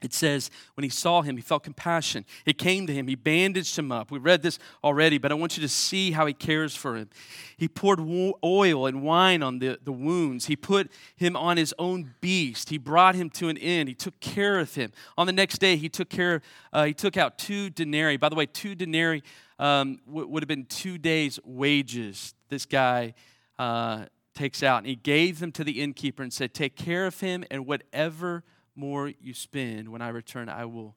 [0.00, 2.24] it says, when he saw him, he felt compassion.
[2.46, 3.08] It came to him.
[3.08, 4.12] He bandaged him up.
[4.12, 7.10] We read this already, but I want you to see how he cares for him.
[7.56, 7.98] He poured
[8.44, 10.46] oil and wine on the, the wounds.
[10.46, 12.70] He put him on his own beast.
[12.70, 13.88] He brought him to an inn.
[13.88, 14.92] He took care of him.
[15.16, 16.42] On the next day, he took care.
[16.72, 18.18] Uh, he took out two denarii.
[18.18, 19.24] By the way, two denarii
[19.58, 23.14] um, w- would have been two days' wages this guy
[23.58, 24.78] uh, takes out.
[24.78, 28.44] And he gave them to the innkeeper and said, Take care of him, and whatever
[28.78, 30.94] more you spend, when I return, I will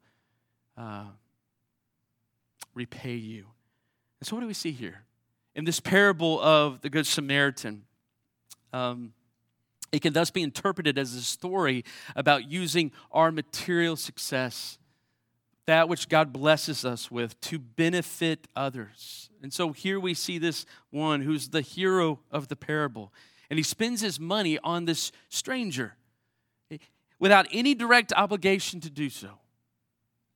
[0.78, 1.06] uh,
[2.74, 3.48] repay you.
[4.20, 5.04] And so, what do we see here?
[5.56, 7.84] In this parable of the Good Samaritan,
[8.72, 9.13] um,
[9.91, 11.84] it can thus be interpreted as a story
[12.15, 14.78] about using our material success
[15.65, 19.30] that which God blesses us with to benefit others.
[19.41, 23.13] And so here we see this one who's the hero of the parable.
[23.50, 25.96] And he spends his money on this stranger
[27.21, 29.29] without any direct obligation to do so.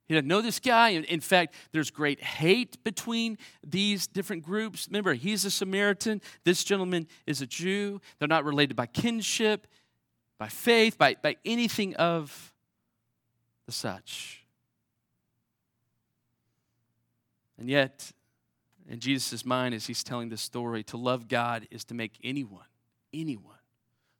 [0.07, 0.89] He doesn't know this guy.
[0.89, 4.87] In fact, there's great hate between these different groups.
[4.87, 6.21] Remember, he's a Samaritan.
[6.43, 7.99] This gentleman is a Jew.
[8.19, 9.65] They're not related by kinship,
[10.37, 12.53] by faith, by, by anything of
[13.65, 14.45] the such.
[17.57, 18.11] And yet,
[18.87, 22.67] in Jesus' mind, as he's telling this story, to love God is to make anyone,
[23.11, 23.55] anyone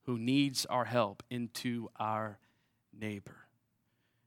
[0.06, 2.40] who needs our help into our
[3.00, 3.36] neighbor.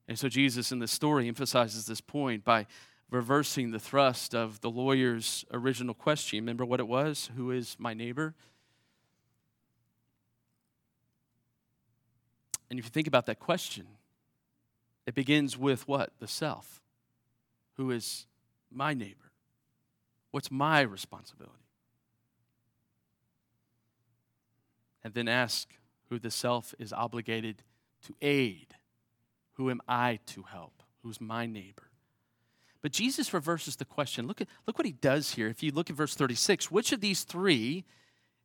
[0.07, 2.67] And so Jesus in this story emphasizes this point by
[3.11, 6.39] reversing the thrust of the lawyer's original question.
[6.41, 7.31] Remember what it was?
[7.37, 8.35] Who is my neighbor?
[12.71, 13.87] And if you think about that question,
[15.07, 16.13] it begins with what?
[16.19, 16.83] The self.
[17.77, 18.27] Who is
[18.71, 19.33] my neighbor?
[20.31, 21.55] What's my responsibility?
[25.03, 25.69] And then ask
[26.11, 27.63] who the self is obligated
[28.07, 28.75] to aid
[29.59, 30.85] who am I to help?
[31.03, 31.91] Who's my neighbor?
[32.81, 34.29] But Jesus reverses the question.
[34.29, 35.49] Look, at, look what he does here.
[35.49, 37.85] If you look at verse 36, which of these three,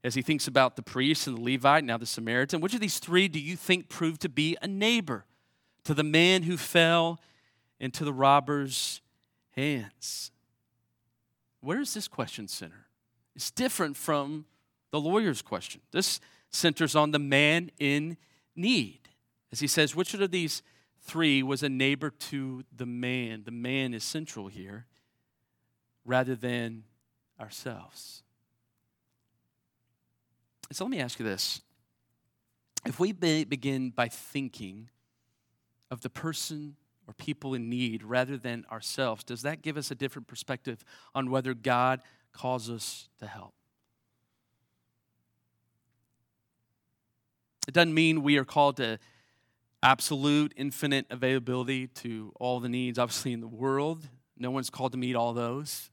[0.03, 2.97] as he thinks about the priest and the Levite, now the Samaritan, which of these
[2.97, 5.25] three do you think proved to be a neighbor
[5.83, 7.19] to the man who fell
[7.79, 9.01] into the robber's
[9.51, 10.31] hands?
[11.61, 12.87] Where is this question center?
[13.35, 14.45] It's different from
[14.89, 15.81] the lawyer's question.
[15.91, 18.17] This centers on the man in
[18.55, 19.02] need.
[19.53, 20.61] As he says, which of these
[21.05, 23.43] Three was a neighbor to the man.
[23.43, 24.85] The man is central here
[26.05, 26.83] rather than
[27.39, 28.23] ourselves.
[30.71, 31.61] So let me ask you this.
[32.85, 34.89] If we be, begin by thinking
[35.91, 39.95] of the person or people in need rather than ourselves, does that give us a
[39.95, 43.53] different perspective on whether God calls us to help?
[47.67, 48.99] It doesn't mean we are called to
[49.83, 54.07] absolute, infinite availability to all the needs, obviously, in the world.
[54.37, 55.91] No one's called to meet all those.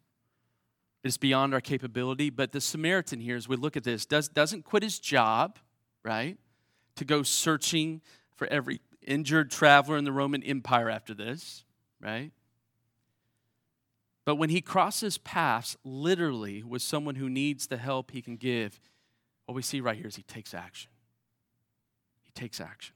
[1.03, 2.31] It's beyond our capability.
[2.31, 5.59] But the Samaritan here, as we look at this, does, doesn't quit his job,
[6.05, 6.39] right,
[6.97, 8.01] to go searching
[8.37, 11.65] for every injured traveler in the Roman Empire after this,
[12.01, 12.31] right?
[14.25, 18.79] But when he crosses paths, literally, with someone who needs the help he can give,
[19.47, 20.91] what we see right here is he takes action.
[22.23, 22.95] He takes action.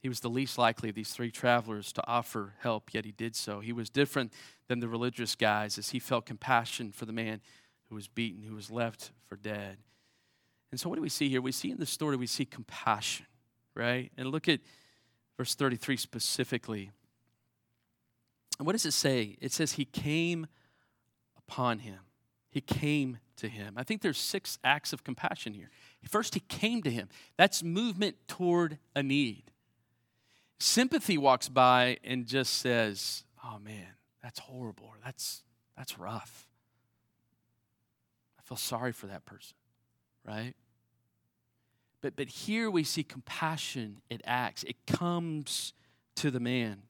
[0.00, 3.34] He was the least likely of these three travelers to offer help, yet he did
[3.34, 3.60] so.
[3.60, 4.32] He was different
[4.68, 7.40] than the religious guys as he felt compassion for the man
[7.88, 9.78] who was beaten, who was left for dead.
[10.70, 11.40] And so, what do we see here?
[11.40, 13.26] We see in the story, we see compassion,
[13.74, 14.12] right?
[14.16, 14.60] And look at
[15.36, 16.90] verse 33 specifically.
[18.58, 19.36] And what does it say?
[19.40, 20.46] It says, He came
[21.36, 22.00] upon him.
[22.50, 23.74] He came to him.
[23.76, 25.70] I think there's six acts of compassion here.
[26.08, 27.08] First, he came to him.
[27.36, 29.50] That's movement toward a need.
[30.58, 34.92] Sympathy walks by and just says, Oh man, that's horrible.
[35.04, 35.42] That's,
[35.76, 36.46] that's rough.
[38.38, 39.56] I feel sorry for that person,
[40.26, 40.54] right?
[42.00, 45.72] But, but here we see compassion, it acts, it comes
[46.16, 46.82] to the man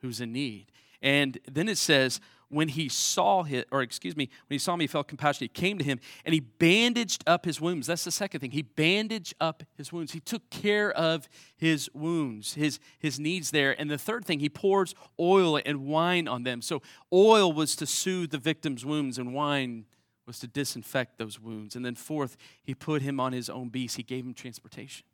[0.00, 0.66] who's in need.
[1.02, 2.20] And then it says,
[2.50, 5.44] when he saw him, or excuse me, when he saw me, he felt compassion.
[5.44, 7.86] He came to him and he bandaged up his wounds.
[7.86, 8.50] That's the second thing.
[8.50, 10.12] He bandaged up his wounds.
[10.12, 13.80] He took care of his wounds, his, his needs there.
[13.80, 16.60] And the third thing, he pours oil and wine on them.
[16.60, 16.82] So
[17.12, 19.86] oil was to soothe the victim's wounds, and wine
[20.26, 21.76] was to disinfect those wounds.
[21.76, 23.96] And then fourth, he put him on his own beast.
[23.96, 25.06] He gave him transportation.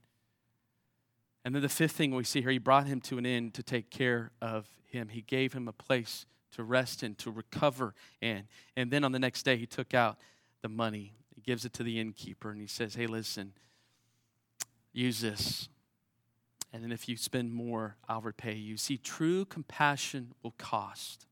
[1.45, 3.63] And then the fifth thing we see here, he brought him to an inn to
[3.63, 5.09] take care of him.
[5.09, 8.45] He gave him a place to rest in, to recover in.
[8.77, 10.19] And then on the next day, he took out
[10.63, 11.15] the money.
[11.35, 13.53] He gives it to the innkeeper and he says, Hey, listen,
[14.93, 15.69] use this.
[16.73, 18.77] And then if you spend more, I'll repay you.
[18.77, 21.27] See, true compassion will cost.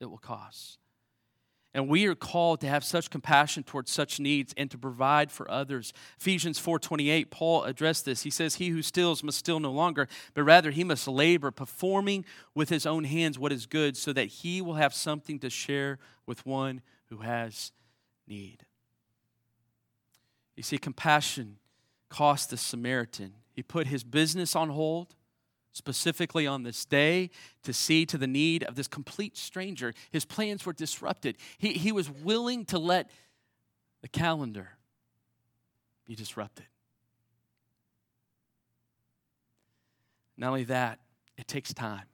[0.00, 0.78] It will cost.
[1.74, 5.50] And we are called to have such compassion towards such needs and to provide for
[5.50, 5.92] others.
[6.20, 8.22] Ephesians 4:28, Paul addressed this.
[8.22, 12.24] He says, "He who steals must steal no longer, but rather he must labor, performing
[12.54, 15.98] with his own hands what is good, so that he will have something to share
[16.26, 17.72] with one who has
[18.28, 18.64] need."
[20.54, 21.58] You see, compassion
[22.08, 23.34] cost the Samaritan.
[23.52, 25.16] He put his business on hold
[25.74, 27.28] specifically on this day
[27.64, 29.92] to see to the need of this complete stranger.
[30.12, 31.36] His plans were disrupted.
[31.58, 33.10] He, he was willing to let
[34.00, 34.70] the calendar
[36.06, 36.66] be disrupted.
[40.36, 41.00] Not only that,
[41.36, 42.04] it takes time.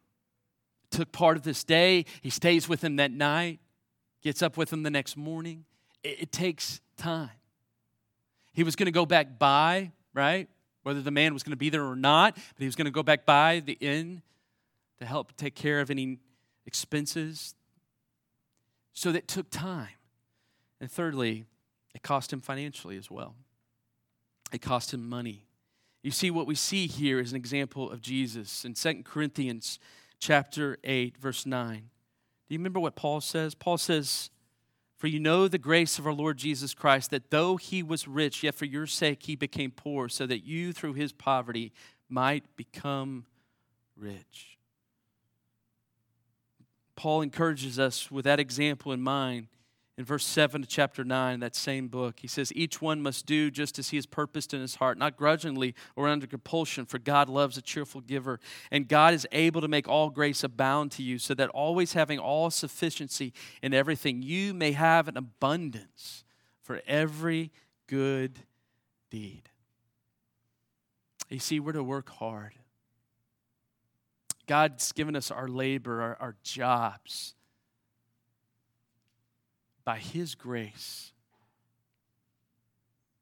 [0.84, 2.06] It took part of this day.
[2.22, 3.60] He stays with him that night,
[4.22, 5.66] gets up with him the next morning.
[6.02, 7.30] It, it takes time.
[8.54, 10.48] He was going to go back by, right?
[10.82, 12.90] Whether the man was going to be there or not, but he was going to
[12.90, 14.22] go back by the inn
[14.98, 16.18] to help take care of any
[16.66, 17.54] expenses.
[18.92, 19.88] So that took time.
[20.80, 21.44] And thirdly,
[21.94, 23.34] it cost him financially as well.
[24.52, 25.46] It cost him money.
[26.02, 29.78] You see, what we see here is an example of Jesus in 2 Corinthians
[30.18, 31.76] chapter 8, verse 9.
[31.78, 33.54] Do you remember what Paul says?
[33.54, 34.30] Paul says,
[35.00, 38.42] For you know the grace of our Lord Jesus Christ, that though he was rich,
[38.42, 41.72] yet for your sake he became poor, so that you through his poverty
[42.10, 43.24] might become
[43.96, 44.58] rich.
[46.96, 49.46] Paul encourages us with that example in mind
[50.00, 53.50] in verse 7 of chapter 9, that same book, he says, Each one must do
[53.50, 57.28] just as he has purposed in his heart, not grudgingly or under compulsion, for God
[57.28, 58.40] loves a cheerful giver.
[58.70, 62.18] And God is able to make all grace abound to you, so that always having
[62.18, 66.24] all sufficiency in everything, you may have an abundance
[66.62, 67.52] for every
[67.86, 68.38] good
[69.10, 69.50] deed.
[71.28, 72.54] You see, we're to work hard.
[74.46, 77.34] God's given us our labor, our, our jobs
[79.84, 81.12] by His grace.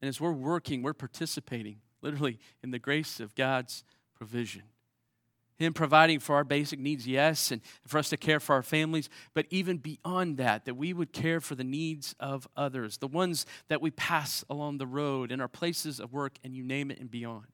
[0.00, 3.84] And as we're working, we're participating literally in the grace of God's
[4.14, 4.62] provision.
[5.58, 9.08] Him providing for our basic needs, yes, and for us to care for our families,
[9.34, 13.44] but even beyond that, that we would care for the needs of others, the ones
[13.66, 17.00] that we pass along the road, in our places of work, and you name it,
[17.00, 17.46] and beyond.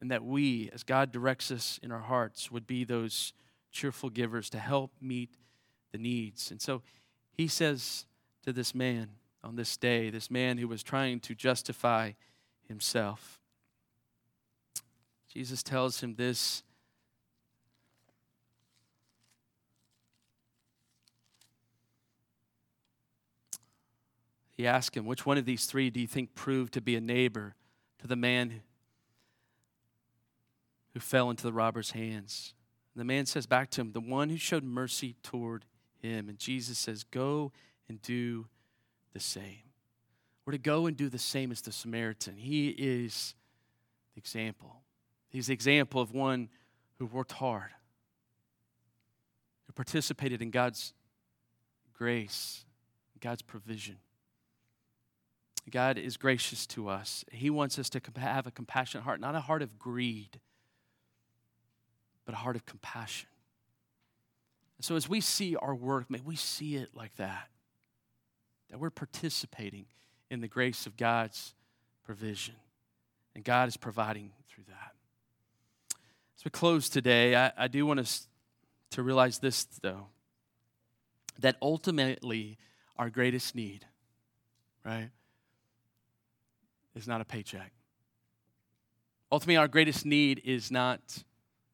[0.00, 3.32] And that we, as God directs us in our hearts, would be those
[3.72, 5.30] cheerful givers to help meet
[5.94, 6.50] the needs.
[6.50, 6.82] And so
[7.30, 8.06] he says
[8.44, 9.10] to this man
[9.44, 12.12] on this day, this man who was trying to justify
[12.66, 13.38] himself,
[15.32, 16.64] Jesus tells him this.
[24.50, 27.00] He asked him, Which one of these three do you think proved to be a
[27.00, 27.54] neighbor
[28.00, 28.62] to the man
[30.92, 32.52] who fell into the robber's hands?
[32.94, 35.64] And the man says back to him, The one who showed mercy toward
[36.08, 36.28] him.
[36.28, 37.52] And Jesus says, Go
[37.88, 38.46] and do
[39.12, 39.62] the same.
[40.44, 42.36] We're to go and do the same as the Samaritan.
[42.36, 43.34] He is
[44.14, 44.82] the example.
[45.30, 46.48] He's the example of one
[46.98, 47.70] who worked hard,
[49.66, 50.92] who participated in God's
[51.94, 52.64] grace,
[53.20, 53.96] God's provision.
[55.70, 57.24] God is gracious to us.
[57.32, 60.38] He wants us to have a compassionate heart, not a heart of greed,
[62.26, 63.28] but a heart of compassion.
[64.80, 67.48] So as we see our work, may we see it like that.
[68.70, 69.86] That we're participating
[70.30, 71.54] in the grace of God's
[72.04, 72.56] provision.
[73.34, 74.92] And God is providing through that.
[76.36, 78.28] As we close today, I, I do want us
[78.90, 80.08] to realize this, though,
[81.40, 82.58] that ultimately
[82.96, 83.86] our greatest need,
[84.84, 85.08] right,
[86.94, 87.72] is not a paycheck.
[89.32, 91.00] Ultimately, our greatest need is not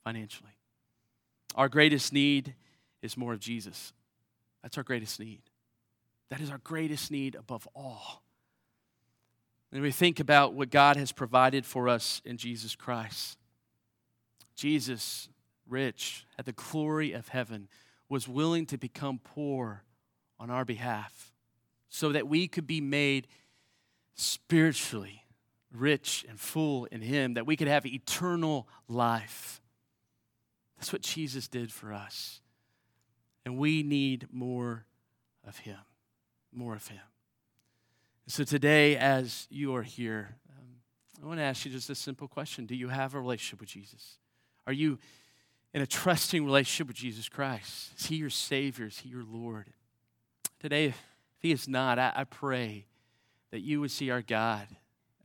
[0.05, 0.53] financially.
[1.57, 2.55] Our greatest need
[3.03, 3.93] is more of Jesus.
[4.63, 5.43] That's our greatest need.
[6.31, 8.23] That is our greatest need above all.
[9.73, 13.39] And we think about what God has provided for us in Jesus Christ.
[14.57, 15.29] Jesus,
[15.69, 17.69] rich, had the glory of heaven,
[18.09, 19.85] was willing to become poor
[20.39, 21.33] on our behalf
[21.89, 23.29] so that we could be made
[24.15, 25.25] spiritually
[25.73, 29.61] rich and full in Him, that we could have eternal life.
[30.77, 32.41] That's what Jesus did for us.
[33.45, 34.84] And we need more
[35.47, 35.78] of Him,
[36.53, 37.01] more of Him.
[38.26, 42.28] So today, as you are here, um, I want to ask you just a simple
[42.28, 44.18] question Do you have a relationship with Jesus?
[44.66, 44.99] Are you
[45.72, 47.91] in a trusting relationship with Jesus Christ?
[47.99, 48.86] Is He your Savior?
[48.86, 49.72] Is He your Lord?
[50.61, 51.03] Today, if
[51.38, 52.86] He is not, I, I pray
[53.51, 54.68] that you would see our God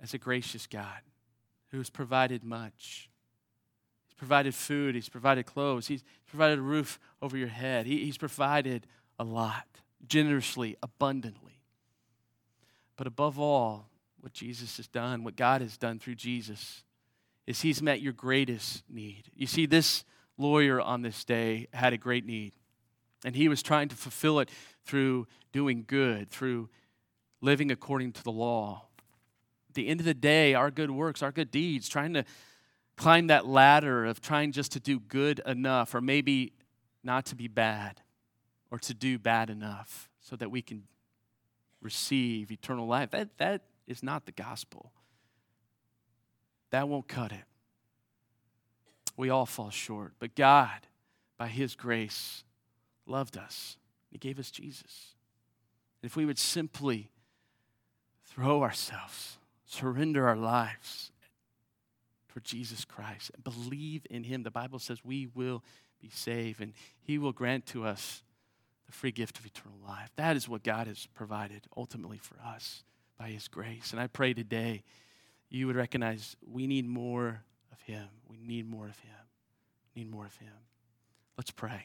[0.01, 1.01] as a gracious God
[1.71, 3.09] who has provided much
[4.17, 7.85] provided food, He's provided clothes, He's provided a roof over your head.
[7.85, 8.87] He, he's provided
[9.19, 9.67] a lot,
[10.07, 11.61] generously, abundantly.
[12.97, 13.89] But above all,
[14.21, 16.83] what Jesus has done, what God has done through Jesus,
[17.45, 19.25] is He's met your greatest need.
[19.35, 20.03] You see, this
[20.37, 22.53] lawyer on this day had a great need,
[23.23, 24.49] and he was trying to fulfill it
[24.83, 26.69] through doing good, through
[27.41, 28.85] living according to the law.
[29.69, 32.25] At the end of the day, our good works, our good deeds, trying to
[32.97, 36.53] climb that ladder of trying just to do good enough, or maybe
[37.03, 38.01] not to be bad,
[38.71, 40.83] or to do bad enough so that we can
[41.81, 43.11] receive eternal life.
[43.11, 44.91] That, that is not the gospel.
[46.71, 47.43] That won't cut it.
[49.17, 50.13] We all fall short.
[50.19, 50.87] But God,
[51.37, 52.43] by His grace,
[53.05, 53.77] loved us.
[54.11, 55.15] He gave us Jesus.
[56.01, 57.09] And if we would simply
[58.25, 61.11] throw ourselves, surrender our lives,
[62.35, 65.63] for Jesus Christ and believe in him, the Bible says we will
[66.01, 68.23] be saved and he will grant to us
[68.87, 70.11] the free gift of eternal life.
[70.17, 72.83] That is what God has provided ultimately for us
[73.17, 73.93] by his grace.
[73.93, 74.83] And I pray today
[75.49, 78.09] you would recognize we need more of him.
[78.29, 79.13] We need more of him.
[79.95, 80.51] Need more of him.
[81.37, 81.83] Let's pray.